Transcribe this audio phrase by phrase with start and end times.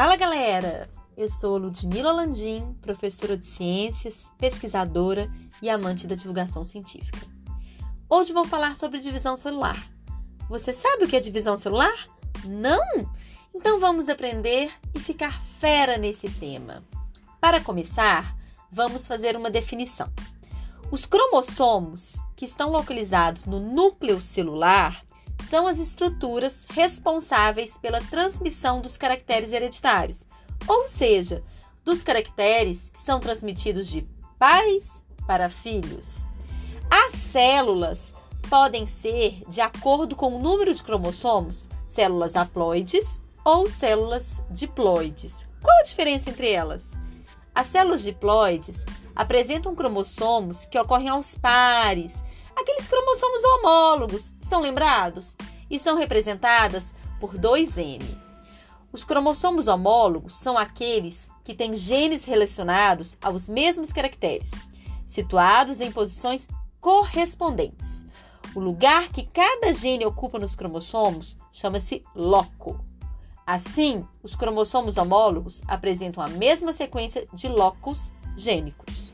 [0.00, 0.88] Fala galera!
[1.16, 5.28] Eu sou Ludmila Landim, professora de ciências, pesquisadora
[5.60, 7.26] e amante da divulgação científica.
[8.08, 9.76] Hoje vou falar sobre divisão celular.
[10.48, 12.08] Você sabe o que é divisão celular?
[12.44, 12.80] Não?
[13.52, 16.84] Então vamos aprender e ficar fera nesse tema.
[17.40, 18.36] Para começar,
[18.70, 20.08] vamos fazer uma definição.
[20.92, 25.04] Os cromossomos, que estão localizados no núcleo celular,
[25.48, 30.26] são as estruturas responsáveis pela transmissão dos caracteres hereditários,
[30.66, 31.42] ou seja,
[31.84, 34.06] dos caracteres que são transmitidos de
[34.38, 36.24] pais para filhos.
[36.90, 38.12] As células
[38.50, 45.46] podem ser de acordo com o número de cromossomos, células haploides ou células diploides.
[45.62, 46.92] Qual a diferença entre elas?
[47.54, 48.84] As células diploides
[49.16, 52.22] apresentam cromossomos que ocorrem aos pares,
[52.54, 55.36] aqueles cromossomos homólogos Estão lembrados?
[55.68, 58.02] E são representadas por dois N.
[58.90, 64.50] Os cromossomos homólogos são aqueles que têm genes relacionados aos mesmos caracteres,
[65.06, 66.48] situados em posições
[66.80, 68.06] correspondentes.
[68.54, 72.82] O lugar que cada gene ocupa nos cromossomos chama-se loco.
[73.46, 79.12] Assim, os cromossomos homólogos apresentam a mesma sequência de locos gênicos.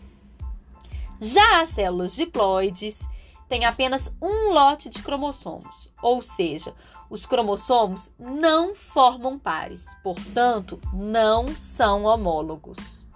[1.20, 3.04] Já as células diploides
[3.48, 6.74] tem apenas um lote de cromossomos, ou seja,
[7.10, 13.08] os cromossomos não formam pares, portanto, não são homólogos.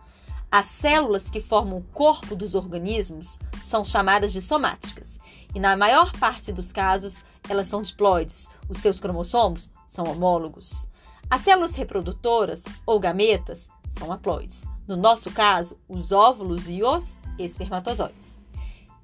[0.51, 5.19] As células que formam o corpo dos organismos são chamadas de somáticas,
[5.55, 10.87] e na maior parte dos casos elas são diploides, os seus cromossomos são homólogos.
[11.31, 18.43] As células reprodutoras ou gametas são haploides, no nosso caso, os óvulos e os espermatozoides.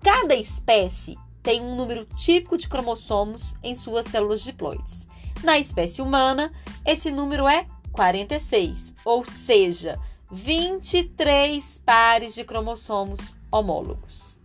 [0.04, 5.06] Cada espécie tem um número típico de cromossomos em suas células diploides.
[5.42, 6.52] Na espécie humana,
[6.84, 9.98] esse número é 46, ou seja,
[10.30, 13.18] 23 pares de cromossomos
[13.50, 14.36] homólogos.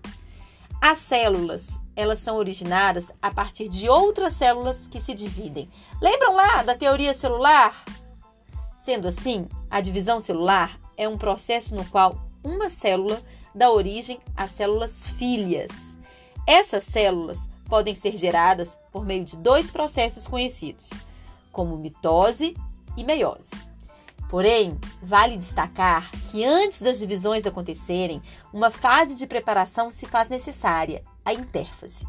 [0.82, 5.70] As células, elas são originadas a partir de outras células que se dividem.
[6.02, 7.84] Lembram lá da teoria celular?
[8.78, 13.22] Sendo assim, a divisão celular é um processo no qual uma célula
[13.54, 15.98] dá origem a células filhas.
[16.46, 20.90] Essas células podem ser geradas por meio de dois processos conhecidos,
[21.52, 22.56] como mitose
[22.98, 23.52] e meiose.
[24.30, 28.22] Porém, vale destacar que antes das divisões acontecerem,
[28.54, 32.08] uma fase de preparação se faz necessária, a intérfase.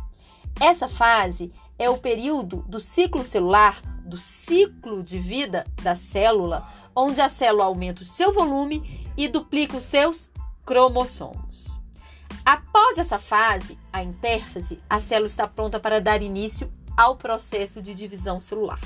[0.60, 7.22] Essa fase é o período do ciclo celular, do ciclo de vida da célula, onde
[7.22, 10.29] a célula aumenta o seu volume e duplica os seus
[10.70, 11.80] cromossomos.
[12.46, 17.92] Após essa fase, a intérfase, a célula está pronta para dar início ao processo de
[17.92, 18.78] divisão celular.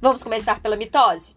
[0.00, 1.36] Vamos começar pela mitose.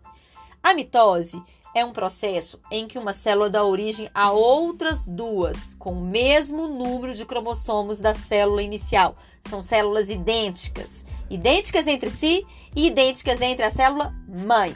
[0.63, 1.43] A mitose
[1.75, 6.65] é um processo em que uma célula dá origem a outras duas com o mesmo
[6.65, 9.13] número de cromossomos da célula inicial.
[9.49, 14.73] São células idênticas, idênticas entre si e idênticas entre a célula mãe.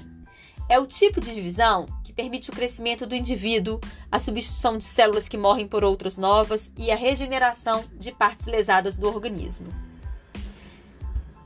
[0.67, 3.79] É o tipo de divisão que permite o crescimento do indivíduo,
[4.11, 8.95] a substituição de células que morrem por outras novas e a regeneração de partes lesadas
[8.95, 9.67] do organismo.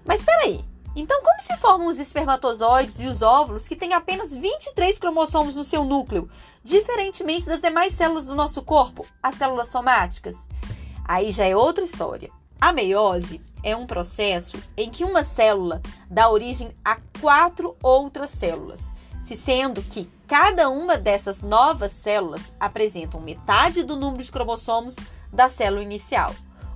[0.04, 0.64] Mas espera aí,
[0.96, 5.64] então como se formam os espermatozoides e os óvulos que têm apenas 23 cromossomos no
[5.64, 6.30] seu núcleo,
[6.64, 10.46] diferentemente das demais células do nosso corpo, as células somáticas?
[11.06, 12.30] Aí já é outra história.
[12.60, 18.98] A meiose é um processo em que uma célula dá origem a quatro outras células
[19.28, 24.98] se sendo que cada uma dessas novas células apresentam metade do número de cromossomos
[25.32, 26.36] da célula inicial.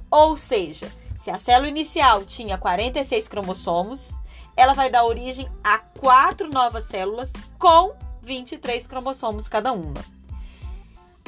[0.10, 0.90] Ou seja,
[1.20, 4.16] se a célula inicial tinha 46 cromossomos,
[4.56, 10.02] ela vai dar origem a quatro novas células com 23 cromossomos cada uma.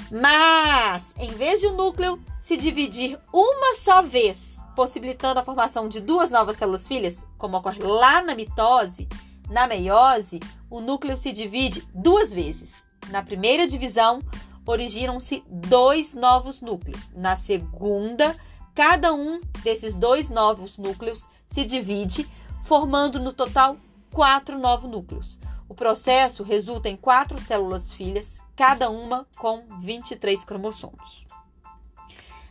[0.09, 5.99] Mas, em vez de o núcleo se dividir uma só vez, possibilitando a formação de
[5.99, 9.07] duas novas células filhas, como ocorre lá na mitose,
[9.53, 12.83] na meiose, o núcleo se divide duas vezes.
[13.09, 14.19] Na primeira divisão,
[14.65, 17.11] originam-se dois novos núcleos.
[17.15, 18.35] Na segunda,
[18.73, 22.27] cada um desses dois novos núcleos se divide,
[22.63, 23.77] formando no total
[24.11, 25.39] quatro novos núcleos.
[25.69, 31.27] O processo resulta em quatro células filhas, cada uma com 23 cromossomos.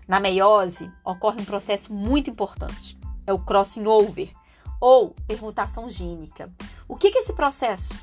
[0.07, 2.97] Na meiose, ocorre um processo muito importante.
[3.27, 4.33] É o crossing over,
[4.81, 6.49] ou permutação gênica.
[6.93, 7.95] O que é esse processo?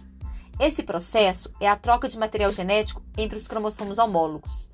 [0.59, 4.67] Esse processo é a troca de material genético entre os cromossomos homólogos.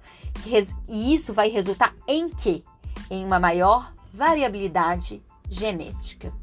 [0.88, 2.63] E isso vai resultar em quê?
[3.12, 6.33] Em uma maior variabilidade genética.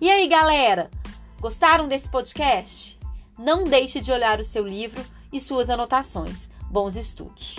[0.00, 0.92] E aí, galera?
[1.40, 2.96] Gostaram desse podcast?
[3.36, 6.48] Não deixe de olhar o seu livro e suas anotações.
[6.70, 7.56] Bons estudos!